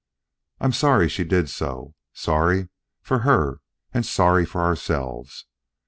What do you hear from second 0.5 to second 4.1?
I am sorry she did so, sorry for her and